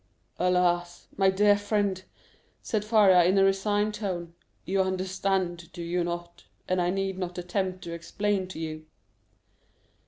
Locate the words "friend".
1.55-2.05